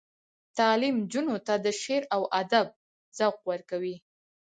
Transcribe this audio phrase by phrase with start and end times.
[0.57, 2.67] تعلیم نجونو ته د شعر او ادب
[3.17, 3.95] ذوق ورکوي.